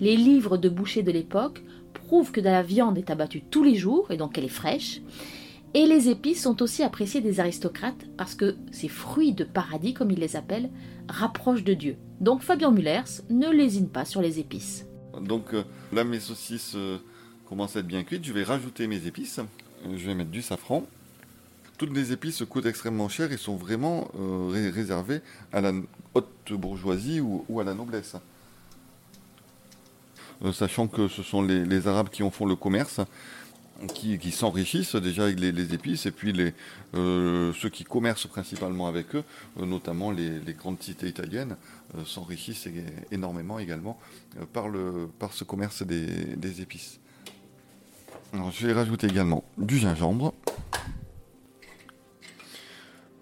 Les 0.00 0.18
livres 0.18 0.58
de 0.58 0.68
boucher 0.68 1.02
de 1.02 1.10
l'époque 1.10 1.62
prouvent 1.94 2.30
que 2.30 2.42
la 2.42 2.62
viande 2.62 2.98
est 2.98 3.08
abattue 3.08 3.40
tous 3.50 3.64
les 3.64 3.74
jours, 3.74 4.10
et 4.10 4.18
donc 4.18 4.36
elle 4.36 4.44
est 4.44 4.48
fraîche. 4.48 5.00
Et 5.72 5.86
les 5.86 6.10
épices 6.10 6.42
sont 6.42 6.60
aussi 6.60 6.82
appréciées 6.82 7.22
des 7.22 7.40
aristocrates 7.40 8.04
parce 8.18 8.34
que 8.34 8.56
ces 8.70 8.88
fruits 8.88 9.32
de 9.32 9.44
paradis, 9.44 9.94
comme 9.94 10.10
ils 10.10 10.20
les 10.20 10.36
appellent, 10.36 10.68
rapprochent 11.08 11.64
de 11.64 11.72
Dieu. 11.72 11.96
Donc 12.20 12.42
Fabien 12.42 12.72
Mullers 12.72 13.22
ne 13.30 13.48
lésine 13.48 13.88
pas 13.88 14.04
sur 14.04 14.20
les 14.20 14.38
épices. 14.38 14.84
Donc 15.22 15.54
euh, 15.54 15.64
là, 15.94 16.04
mes 16.04 16.20
saucisses 16.20 16.74
euh, 16.76 16.98
commencent 17.48 17.76
à 17.76 17.80
être 17.80 17.86
bien 17.86 18.04
cuites. 18.04 18.26
Je 18.26 18.34
vais 18.34 18.44
rajouter 18.44 18.88
mes 18.88 19.06
épices. 19.06 19.40
Je 19.90 20.06
vais 20.06 20.14
mettre 20.14 20.30
du 20.30 20.42
safran 20.42 20.84
toutes 21.76 21.94
les 21.94 22.12
épices 22.12 22.42
coûtent 22.48 22.66
extrêmement 22.66 23.08
cher 23.08 23.32
et 23.32 23.36
sont 23.36 23.56
vraiment 23.56 24.08
euh, 24.18 24.70
réservées 24.72 25.20
à 25.52 25.60
la 25.60 25.72
haute 26.14 26.52
bourgeoisie 26.52 27.20
ou, 27.20 27.60
à 27.60 27.64
la 27.64 27.74
noblesse. 27.74 28.16
Euh, 30.44 30.52
sachant 30.52 30.86
que 30.86 31.08
ce 31.08 31.22
sont 31.22 31.42
les, 31.42 31.86
Arabes 31.86 32.08
qui 32.08 32.22
en 32.22 32.30
font 32.30 32.46
le 32.46 32.56
commerce, 32.56 33.00
qui, 33.92 34.30
s'enrichissent 34.30 34.96
déjà 34.96 35.24
avec 35.24 35.38
les, 35.38 35.74
épices, 35.74 36.06
et 36.06 36.10
puis 36.10 36.32
les, 36.32 36.54
euh, 36.94 37.52
ceux 37.52 37.68
qui 37.68 37.84
commercent 37.84 38.26
principalement 38.26 38.86
avec 38.86 39.14
eux, 39.14 39.24
notamment 39.58 40.10
les, 40.10 40.40
grandes 40.54 40.82
cités 40.82 41.08
italiennes, 41.08 41.56
s'enrichissent 42.06 42.68
énormément 43.10 43.58
également 43.58 43.98
par, 44.54 44.68
le, 44.68 45.10
par 45.18 45.34
ce 45.34 45.44
commerce 45.44 45.82
des, 45.82 46.60
épices. 46.62 47.00
je 48.32 48.66
vais 48.66 48.72
rajouter 48.72 49.08
également 49.08 49.44
du 49.58 49.78
gingembre. 49.78 50.32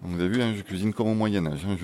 Vous 0.07 0.19
avez 0.19 0.29
vu, 0.29 0.41
hein, 0.41 0.53
je 0.55 0.61
cuisine 0.61 0.93
comme 0.93 1.07
au 1.07 1.15
Moyen 1.15 1.47
Âge. 1.47 1.65
Hein. 1.65 1.77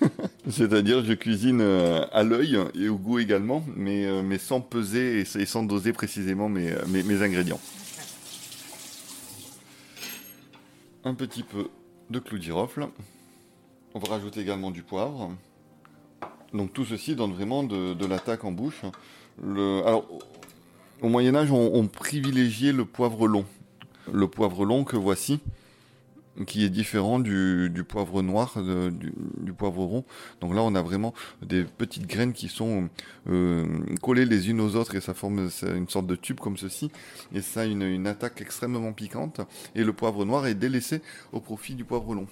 C'est-à-dire, 0.50 1.02
je 1.02 1.14
cuisine 1.14 1.60
euh, 1.62 2.04
à 2.12 2.22
l'œil 2.22 2.58
et 2.74 2.88
au 2.88 2.96
goût 2.96 3.18
également, 3.18 3.64
mais, 3.74 4.04
euh, 4.04 4.38
sans 4.38 4.60
peser 4.60 5.20
et 5.20 5.46
sans 5.46 5.62
doser 5.62 5.94
précisément 5.94 6.50
mes, 6.50 6.72
euh, 6.72 6.84
mes, 6.86 7.22
ingrédients. 7.22 7.60
Un 11.04 11.14
petit 11.14 11.42
peu 11.42 11.68
de 12.10 12.18
clou 12.18 12.36
de 12.36 12.42
girofle. 12.42 12.88
On 13.94 13.98
va 13.98 14.08
rajouter 14.08 14.40
également 14.40 14.70
du 14.70 14.82
poivre. 14.82 15.30
Donc 16.52 16.74
tout 16.74 16.84
ceci 16.84 17.14
donne 17.14 17.32
vraiment 17.32 17.62
de, 17.62 18.06
l'attaque 18.06 18.44
en 18.44 18.52
bouche. 18.52 18.82
Alors, 19.42 20.06
au 21.00 21.08
Moyen 21.08 21.34
Âge, 21.34 21.50
on 21.50 21.86
privilégiait 21.86 22.72
le 22.72 22.84
poivre 22.84 23.26
long. 23.26 23.46
Le 24.12 24.28
poivre 24.28 24.66
long 24.66 24.84
que 24.84 24.96
voici 24.96 25.40
qui 26.46 26.64
est 26.64 26.70
différent 26.70 27.18
du, 27.18 27.84
poivre 27.86 28.22
noir, 28.22 28.58
du, 28.60 29.52
poivre 29.52 29.84
rond. 29.84 30.04
Donc 30.40 30.54
là, 30.54 30.62
on 30.62 30.74
a 30.74 30.82
vraiment 30.82 31.14
des 31.42 31.64
petites 31.64 32.06
graines 32.06 32.32
qui 32.32 32.48
sont 32.48 32.88
euh, 33.28 33.66
collées 34.02 34.24
les 34.24 34.50
unes 34.50 34.60
aux 34.60 34.76
autres 34.76 34.94
et 34.94 35.00
ça 35.00 35.14
forme 35.14 35.48
une 35.62 35.88
sorte 35.88 36.06
de 36.06 36.16
tube 36.16 36.38
comme 36.38 36.56
ceci. 36.56 36.90
Et 37.34 37.40
ça 37.40 37.62
a 37.62 37.64
une, 37.64 38.06
attaque 38.06 38.40
extrêmement 38.40 38.92
piquante. 38.92 39.40
Et 39.74 39.84
le 39.84 39.92
poivre 39.92 40.24
noir 40.24 40.46
est 40.46 40.54
délaissé 40.54 41.02
au 41.32 41.40
profit 41.40 41.74
du 41.74 41.84
poivre 41.84 42.14
long. 42.14 42.26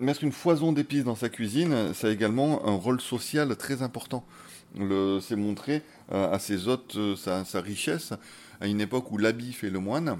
Mettre 0.00 0.22
une 0.22 0.32
foison 0.32 0.72
d'épices 0.72 1.04
dans 1.04 1.16
sa 1.16 1.28
cuisine, 1.28 1.92
ça 1.92 2.06
a 2.06 2.10
également 2.10 2.66
un 2.66 2.74
rôle 2.74 3.00
social 3.00 3.56
très 3.56 3.82
important. 3.82 4.24
C'est 4.76 5.36
montrer 5.36 5.82
euh, 6.12 6.30
à 6.30 6.38
ses 6.38 6.68
hôtes 6.68 6.94
euh, 6.96 7.16
sa, 7.16 7.44
sa 7.44 7.60
richesse 7.60 8.12
à 8.60 8.66
une 8.66 8.80
époque 8.80 9.10
où 9.10 9.18
l'habit 9.18 9.52
fait 9.52 9.70
le 9.70 9.78
moine 9.78 10.18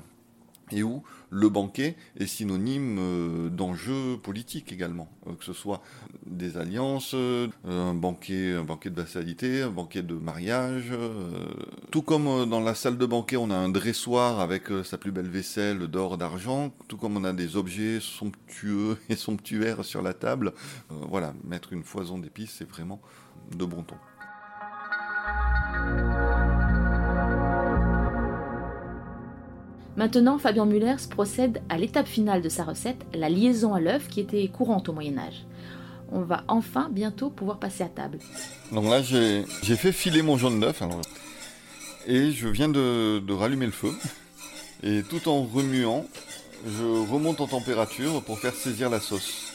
et 0.72 0.82
où 0.82 1.02
le 1.30 1.48
banquet 1.48 1.96
est 2.18 2.26
synonyme 2.26 2.98
euh, 2.98 3.48
d'enjeux 3.50 4.16
politiques 4.22 4.72
également, 4.72 5.08
euh, 5.26 5.34
que 5.34 5.44
ce 5.44 5.52
soit 5.52 5.82
des 6.26 6.56
alliances, 6.56 7.12
euh, 7.14 7.48
un 7.64 7.94
banquet, 7.94 8.54
un 8.54 8.64
banquet 8.64 8.90
de 8.90 9.00
vassalité, 9.00 9.62
un 9.62 9.70
banquet 9.70 10.02
de 10.02 10.14
mariage. 10.14 10.92
Tout 11.90 12.02
comme 12.02 12.48
dans 12.48 12.60
la 12.60 12.74
salle 12.74 12.98
de 12.98 13.06
banquet, 13.06 13.36
on 13.36 13.50
a 13.50 13.56
un 13.56 13.68
dressoir 13.68 14.40
avec 14.40 14.64
sa 14.84 14.98
plus 14.98 15.12
belle 15.12 15.28
vaisselle 15.28 15.86
d'or, 15.86 16.18
d'argent, 16.18 16.72
tout 16.88 16.96
comme 16.96 17.16
on 17.16 17.24
a 17.24 17.32
des 17.32 17.56
objets 17.56 17.98
somptueux 18.00 18.96
et 19.08 19.16
somptuaires 19.16 19.84
sur 19.84 20.02
la 20.02 20.14
table. 20.14 20.52
Voilà, 20.88 21.34
mettre 21.44 21.72
une 21.72 21.82
foison 21.82 22.18
d'épices, 22.18 22.56
c'est 22.58 22.68
vraiment 22.68 23.00
de 23.54 23.64
bon 23.64 23.82
ton. 23.82 23.96
Maintenant, 29.98 30.38
Fabien 30.38 30.64
Mullers 30.64 31.08
procède 31.10 31.60
à 31.68 31.76
l'étape 31.76 32.06
finale 32.06 32.40
de 32.40 32.48
sa 32.48 32.62
recette, 32.62 33.04
la 33.14 33.28
liaison 33.28 33.74
à 33.74 33.80
l'œuf 33.80 34.06
qui 34.06 34.20
était 34.20 34.46
courante 34.46 34.88
au 34.88 34.92
Moyen 34.92 35.18
Âge. 35.18 35.44
On 36.12 36.20
va 36.20 36.44
enfin 36.46 36.88
bientôt 36.92 37.30
pouvoir 37.30 37.58
passer 37.58 37.82
à 37.82 37.88
table. 37.88 38.20
Donc 38.70 38.84
là, 38.84 39.02
j'ai 39.02 39.44
fait 39.76 39.90
filer 39.90 40.22
mon 40.22 40.38
jaune 40.38 40.60
d'œuf. 40.60 40.84
Et 42.06 42.30
je 42.30 42.46
viens 42.46 42.68
de 42.68 43.32
rallumer 43.32 43.66
le 43.66 43.72
feu. 43.72 43.92
Et 44.84 45.02
tout 45.02 45.28
en 45.28 45.42
remuant, 45.42 46.06
je 46.64 46.84
remonte 47.10 47.40
en 47.40 47.48
température 47.48 48.22
pour 48.22 48.38
faire 48.38 48.54
saisir 48.54 48.90
la 48.90 49.00
sauce. 49.00 49.52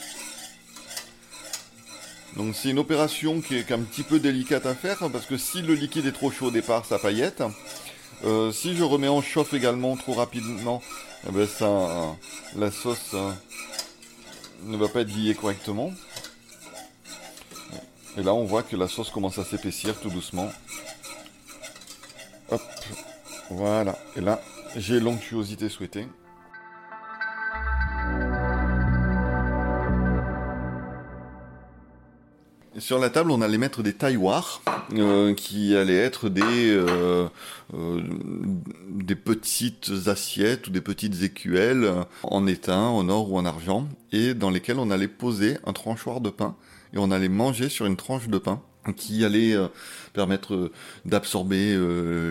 Donc 2.35 2.53
c'est 2.53 2.69
une 2.69 2.79
opération 2.79 3.39
qui 3.39 3.55
est 3.55 3.71
un 3.71 3.79
petit 3.79 4.03
peu 4.03 4.19
délicate 4.19 4.65
à 4.65 4.75
faire 4.75 5.09
parce 5.09 5.25
que 5.25 5.37
si 5.37 5.61
le 5.61 5.73
liquide 5.73 6.05
est 6.05 6.11
trop 6.11 6.31
chaud 6.31 6.47
au 6.47 6.51
départ, 6.51 6.83
ça 6.85 6.99
paillette. 6.99 7.43
Euh, 8.25 8.53
si 8.53 8.75
je 8.75 8.83
remets 8.83 9.09
en 9.09 9.21
chauffe 9.21 9.53
également 9.53 9.97
trop 9.97 10.13
rapidement, 10.13 10.81
eh 11.27 11.31
ben 11.31 11.45
ça, 11.45 12.15
la 12.55 12.71
sauce 12.71 13.11
euh, 13.13 13.31
ne 14.63 14.77
va 14.77 14.87
pas 14.87 15.01
être 15.01 15.13
liée 15.13 15.35
correctement. 15.35 15.91
Et 18.17 18.23
là, 18.23 18.33
on 18.33 18.45
voit 18.45 18.63
que 18.63 18.77
la 18.77 18.87
sauce 18.87 19.09
commence 19.09 19.39
à 19.39 19.43
s'épaissir 19.43 19.99
tout 19.99 20.09
doucement. 20.09 20.49
Hop, 22.49 22.61
voilà. 23.49 23.97
Et 24.15 24.21
là, 24.21 24.41
j'ai 24.77 24.99
l'onctuosité 24.99 25.67
souhaitée. 25.67 26.07
Sur 32.77 32.99
la 32.99 33.09
table, 33.09 33.31
on 33.31 33.41
allait 33.41 33.57
mettre 33.57 33.83
des 33.83 33.93
tailloirs 33.93 34.61
euh, 34.91 35.33
qui 35.33 35.75
allaient 35.75 35.95
être 35.95 36.29
des, 36.29 36.41
euh, 36.43 37.27
euh, 37.73 38.01
des 38.89 39.15
petites 39.15 39.91
assiettes 40.07 40.67
ou 40.67 40.71
des 40.71 40.81
petites 40.81 41.23
écuelles 41.23 41.89
en 42.23 42.45
étain, 42.47 42.81
en 42.81 43.07
or 43.09 43.31
ou 43.31 43.37
en 43.37 43.45
argent, 43.45 43.87
et 44.11 44.33
dans 44.33 44.49
lesquelles 44.49 44.79
on 44.79 44.91
allait 44.91 45.07
poser 45.07 45.57
un 45.65 45.73
tranchoir 45.73 46.21
de 46.21 46.29
pain 46.29 46.55
et 46.93 46.97
on 46.97 47.11
allait 47.11 47.29
manger 47.29 47.69
sur 47.69 47.85
une 47.85 47.95
tranche 47.95 48.27
de 48.27 48.37
pain 48.37 48.61
qui 48.97 49.23
allait 49.23 49.55
permettre 50.11 50.69
d'absorber 51.05 51.77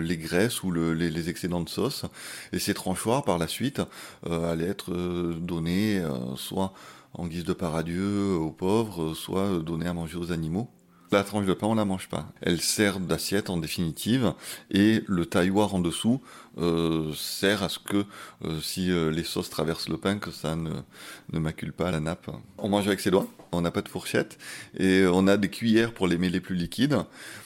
les 0.03 0.17
graisses 0.17 0.61
ou 0.61 0.71
les, 0.71 1.29
excédents 1.29 1.61
de 1.61 1.69
sauce. 1.69 2.05
Et 2.53 2.59
ces 2.59 2.75
tranchoirs, 2.75 3.23
par 3.23 3.39
la 3.39 3.47
suite, 3.47 3.81
allaient 4.29 4.67
être 4.67 4.93
donnés 5.39 6.01
soit 6.35 6.73
en 7.13 7.25
guise 7.25 7.43
de 7.43 7.53
paradieu 7.53 8.35
aux 8.35 8.51
pauvres, 8.51 9.15
soit 9.15 9.59
donner 9.59 9.87
à 9.87 9.93
manger 9.93 10.17
aux 10.17 10.31
animaux. 10.31 10.69
La 11.13 11.23
tranche 11.23 11.45
de 11.45 11.53
pain, 11.53 11.67
on 11.67 11.75
la 11.75 11.85
mange 11.85 12.09
pas. 12.09 12.25
Elle 12.41 12.59
sert 12.59 12.99
d'assiette 12.99 13.51
en 13.51 13.57
définitive, 13.57 14.33
et 14.71 15.03
le 15.05 15.27
tailloir 15.27 15.75
en 15.75 15.79
dessous 15.79 16.21
euh, 16.57 17.13
sert 17.13 17.61
à 17.61 17.69
ce 17.69 17.77
que 17.77 18.05
euh, 18.43 18.59
si 18.61 18.89
euh, 18.89 19.11
les 19.11 19.23
sauces 19.23 19.51
traversent 19.51 19.89
le 19.89 19.97
pain, 19.97 20.17
que 20.17 20.31
ça 20.31 20.55
ne, 20.55 20.71
macule 21.31 21.71
pas 21.71 21.91
la 21.91 21.99
nappe. 21.99 22.31
On 22.57 22.67
mange 22.67 22.87
avec 22.87 22.99
ses 22.99 23.11
doigts, 23.11 23.27
on 23.51 23.61
n'a 23.61 23.69
pas 23.69 23.83
de 23.83 23.89
fourchette, 23.89 24.39
et 24.79 25.05
on 25.05 25.27
a 25.27 25.37
des 25.37 25.49
cuillères 25.49 25.93
pour 25.93 26.07
les 26.07 26.17
mêler 26.17 26.39
plus 26.39 26.55
liquides, 26.55 26.97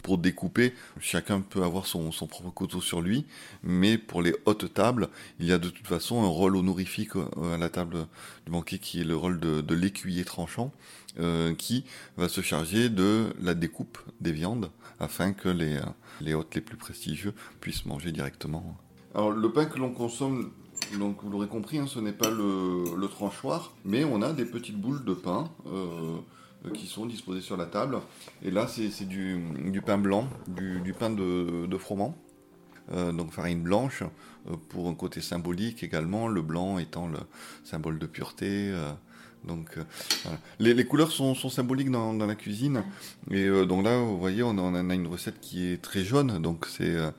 pour 0.02 0.18
découper. 0.18 0.74
Chacun 1.02 1.42
peut 1.42 1.64
avoir 1.64 1.88
son, 1.88 2.10
propre 2.12 2.52
couteau 2.52 2.80
sur 2.80 3.02
lui, 3.02 3.26
mais 3.64 3.98
pour 3.98 4.22
les 4.22 4.34
hautes 4.46 4.74
tables, 4.74 5.10
il 5.42 5.46
y 5.48 5.52
a 5.52 5.58
de 5.58 5.68
toute 5.68 5.88
façon 5.88 6.24
un 6.24 6.30
rôle 6.30 6.56
honorifique 6.56 7.18
à 7.18 7.58
la 7.58 7.68
table 7.68 8.08
du 8.46 8.52
banquet 8.54 8.78
qui 8.78 9.02
est 9.02 9.04
le 9.04 9.18
rôle 9.18 9.42
de 9.42 9.76
l'écuyer 9.76 10.24
tranchant. 10.24 10.72
Euh, 11.20 11.56
qui 11.56 11.84
va 12.16 12.30
se 12.30 12.42
charger 12.42 12.90
de 12.90 13.34
la 13.42 13.56
découpe 13.56 13.98
des 14.22 14.32
viandes 14.32 14.70
afin 15.00 15.34
que 15.34 15.50
les, 15.50 15.78
euh, 15.78 15.82
les 16.22 16.36
hôtes 16.36 16.54
les 16.54 16.62
plus 16.62 16.78
prestigieux 16.78 17.34
puissent 17.60 17.88
manger 17.88 18.12
directement. 18.12 18.78
Alors 19.16 19.32
le 19.32 19.52
pain 19.52 19.66
que 19.66 19.80
l'on 19.80 19.92
consomme, 19.92 20.52
donc 21.00 21.24
vous 21.24 21.32
l'aurez 21.32 21.48
compris, 21.48 21.80
hein, 21.80 21.88
ce 21.88 22.00
n'est 22.00 22.12
pas 22.12 22.30
le, 22.30 23.08
tranchoir, 23.08 23.74
mais 23.84 24.04
on 24.04 24.22
a 24.22 24.32
des 24.32 24.46
petites 24.46 24.80
boules 24.80 25.04
de 25.06 25.14
pain. 25.14 25.50
Euh, 25.68 26.18
qui 26.74 26.88
sont 26.88 27.06
disposées 27.06 27.40
sur 27.40 27.56
la 27.56 27.66
table. 27.66 28.00
Et 28.44 28.52
là, 28.52 28.68
c'est 28.68 29.08
du, 29.08 29.82
pain 29.86 29.98
blanc, 29.98 30.28
du, 30.48 30.92
pain 30.92 31.10
de, 31.10 31.66
de 31.66 31.78
froment. 31.78 32.18
donc 32.92 33.32
farine 33.32 33.62
blanche, 33.62 34.04
pour 34.68 34.90
un 34.90 34.94
côté 34.94 35.22
symbolique 35.22 35.82
également, 35.82 36.28
le 36.28 36.42
blanc 36.42 36.78
étant 36.78 37.08
le 37.08 37.20
symbole 37.64 38.00
de 38.00 38.06
pureté, 38.06 38.74
donc, 39.44 39.78
euh, 39.78 39.84
les, 40.60 40.86
couleurs 40.86 41.12
sont, 41.12 41.36
symboliques 41.36 41.92
dans, 41.92 42.14
la 42.14 42.36
cuisine. 42.36 42.84
Et 43.32 43.46
euh, 43.46 43.66
donc 43.66 43.84
là, 43.84 43.98
vous 43.98 44.20
voyez, 44.20 44.44
on, 44.44 44.58
a 44.76 44.94
une 44.94 45.08
recette 45.08 45.40
qui 45.40 45.68
est 45.68 45.82
très 45.82 46.04
jaune, 46.04 46.40
donc 46.40 46.66
c'est 46.68 46.96
euh, 46.96 47.12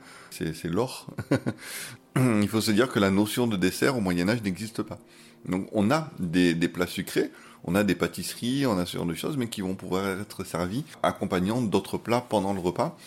l'or. 0.65 1.07
Il 2.15 2.47
faut 2.47 2.61
se 2.61 2.71
dire 2.71 2.89
que 2.89 2.99
la 2.99 3.11
notion 3.11 3.47
de 3.47 3.55
dessert 3.55 3.97
au 3.97 4.01
Moyen 4.01 4.29
Âge 4.29 4.43
n'existe 4.43 4.83
pas. 4.83 4.99
Donc 5.47 5.67
on 5.71 5.89
a 5.89 6.11
des, 6.19 6.53
plats 6.67 6.87
sucrés, 6.87 7.31
on 7.63 7.75
a 7.75 7.83
des 7.83 7.95
pâtisseries, 7.95 8.65
on 8.65 8.77
a 8.77 8.85
ce 8.85 8.97
genre 8.97 9.05
de 9.05 9.13
choses, 9.13 9.37
mais 9.37 9.47
qui 9.47 9.61
vont 9.61 9.75
pouvoir 9.75 10.19
être 10.19 10.43
servis 10.43 10.83
accompagnant 11.01 11.61
d'autres 11.61 11.97
plats 11.97 12.25
pendant 12.27 12.53
le 12.53 12.59
repas. 12.59 12.97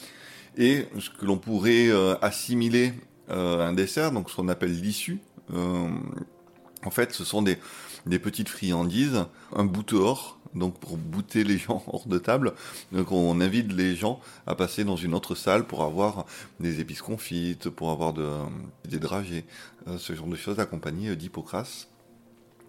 Et 0.57 0.87
ce 0.99 1.11
que 1.11 1.27
l'on 1.27 1.37
pourrait 1.37 1.91
assimiler 2.23 2.95
un 3.29 3.73
dessert, 3.75 4.13
donc 4.13 4.31
ce 4.31 4.37
qu'on 4.37 4.49
appelle 4.49 4.73
l'issue, 4.81 5.21
en 6.85 6.91
fait, 6.91 7.13
ce 7.13 7.25
sont 7.25 7.43
des, 7.43 7.59
petites 8.19 8.49
friandises, 8.49 9.25
un 9.55 9.65
bouteur, 9.65 10.39
donc 10.55 10.79
pour 10.79 10.97
bouter 10.97 11.45
les 11.45 11.59
gens 11.67 11.83
hors 11.87 12.07
de 12.07 12.19
table. 12.19 12.55
Donc 12.93 13.13
on 13.13 13.41
invite 13.41 13.73
les 13.73 13.95
gens 13.97 14.21
à 14.47 14.55
passer 14.55 14.85
dans 14.85 14.97
une 14.97 15.15
autre 15.15 15.35
salle 15.35 15.65
pour 15.65 15.83
avoir 15.83 16.27
des 16.61 16.81
épices 16.81 17.03
confites, 17.03 17.71
pour 17.71 17.91
avoir 17.91 18.13
de, 18.13 18.29
des 18.89 18.99
dragées, 18.99 19.45
euh, 19.89 19.99
ce 19.99 20.15
genre 20.15 20.29
de 20.29 20.37
choses 20.37 20.61
accompagnées 20.61 21.15
d'Hippocrate 21.17 21.89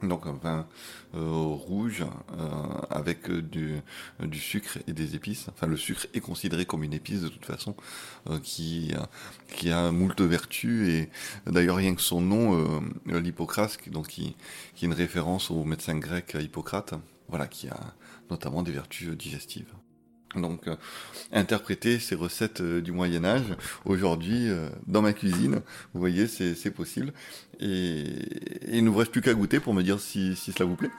donc 0.07 0.25
un 0.25 0.33
vin 0.33 0.67
euh, 1.15 1.29
rouge 1.29 2.03
euh, 2.37 2.45
avec 2.89 3.29
du, 3.29 3.79
du, 4.19 4.39
sucre 4.39 4.79
et 4.87 4.93
des 4.93 5.15
épices. 5.15 5.47
Enfin, 5.49 5.67
le 5.67 5.77
sucre 5.77 6.07
est 6.13 6.19
considéré 6.19 6.65
comme 6.65 6.83
une 6.83 6.93
épice 6.93 7.21
de 7.21 7.29
toute 7.29 7.45
façon, 7.45 7.75
euh, 8.29 8.39
qui, 8.39 8.93
qui 9.49 9.71
a 9.71 9.91
moult 9.91 10.19
vertus 10.21 10.87
et 10.89 11.09
d'ailleurs 11.47 11.77
rien 11.77 11.95
que 11.95 12.01
son 12.01 12.21
nom, 12.21 12.81
l'Hippocrate, 13.05 13.77
donc 13.89 14.07
qui, 14.07 14.35
qui 14.75 14.85
est 14.85 14.87
une 14.87 14.93
référence 14.93 15.51
au 15.51 15.63
médecin 15.63 15.97
grec 15.97 16.35
Hippocrate, 16.39 16.93
voilà, 17.29 17.47
qui 17.47 17.67
a 17.69 17.79
notamment 18.29 18.63
des 18.63 18.71
vertus 18.71 19.09
digestives. 19.17 19.73
Donc, 20.35 20.67
euh, 20.67 20.75
interpréter 21.31 21.99
ces 21.99 22.15
recettes 22.15 22.61
euh, 22.61 22.81
du 22.81 22.91
Moyen 22.91 23.23
Âge 23.23 23.55
aujourd'hui 23.85 24.49
euh, 24.49 24.69
dans 24.87 25.01
ma 25.01 25.13
cuisine, 25.13 25.61
vous 25.93 25.99
voyez, 25.99 26.27
c'est 26.27 26.71
possible. 26.71 27.13
Et, 27.59 28.03
il 28.71 28.83
ne 28.83 28.89
vous 28.89 28.97
reste 28.97 29.11
plus 29.11 29.21
qu'à 29.21 29.33
goûter 29.33 29.59
pour 29.59 29.73
me 29.73 29.83
dire 29.83 29.99
si, 29.99 30.35
si 30.35 30.51
cela 30.51 30.65
vous 30.65 30.75
plaît. 30.75 30.89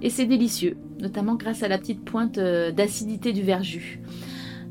Et 0.00 0.10
c'est 0.10 0.26
délicieux, 0.26 0.76
notamment 1.00 1.34
grâce 1.34 1.62
à 1.62 1.68
la 1.68 1.78
petite 1.78 2.04
pointe 2.04 2.38
d'acidité 2.38 3.32
du 3.32 3.42
verjus. 3.42 4.00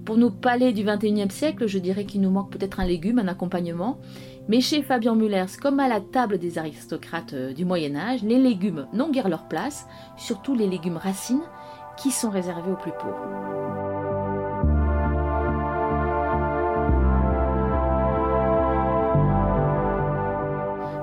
Pour 0.06 0.18
nos 0.18 0.32
palais 0.32 0.72
du 0.72 0.86
21e 0.86 1.30
siècle, 1.30 1.68
je 1.68 1.80
dirais 1.80 2.06
qu'il 2.06 2.22
nous 2.22 2.30
manque 2.30 2.50
peut-être 2.50 2.80
un 2.80 2.86
légume, 2.86 3.20
un 3.20 3.28
accompagnement. 3.28 4.00
Mais 4.50 4.62
chez 4.62 4.82
Fabien 4.82 5.16
Mullers, 5.16 5.60
comme 5.62 5.80
à 5.82 5.90
la 5.90 6.00
table 6.00 6.38
des 6.38 6.58
aristocrates 6.58 7.34
euh, 7.34 7.54
du 7.54 7.66
Moyen 7.66 7.98
Âge, 7.98 8.24
les 8.24 8.38
légumes 8.38 8.88
n'ont 8.94 9.12
guère 9.12 9.28
leur 9.28 9.50
place, 9.50 9.88
surtout 10.16 10.56
les 10.56 10.68
légumes 10.68 10.98
racines, 10.98 11.44
qui 11.98 12.12
sont 12.12 12.30
réservés 12.30 12.72
aux 12.72 12.78
plus 12.78 12.92
pauvres. 12.92 13.58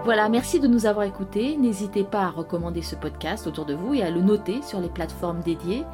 Voilà, 0.04 0.28
merci 0.28 0.60
de 0.60 0.68
nous 0.68 0.86
avoir 0.86 1.06
écoutés. 1.06 1.56
N'hésitez 1.56 2.04
pas 2.04 2.24
à 2.24 2.30
recommander 2.30 2.82
ce 2.82 2.94
podcast 2.94 3.46
autour 3.46 3.64
de 3.64 3.74
vous 3.74 3.94
et 3.94 4.02
à 4.02 4.10
le 4.10 4.20
noter 4.20 4.60
sur 4.62 4.80
les 4.80 4.90
plateformes 4.90 5.40
dédiées. 5.40 5.84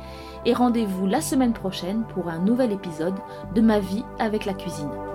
Et 0.44 0.52
rendez-vous 0.52 1.06
la 1.06 1.20
semaine 1.20 1.52
prochaine 1.52 2.04
pour 2.14 2.28
un 2.28 2.38
nouvel 2.38 2.72
épisode 2.72 3.14
de 3.54 3.60
Ma 3.60 3.78
vie 3.78 4.04
avec 4.18 4.46
la 4.46 4.54
cuisine. 4.54 5.09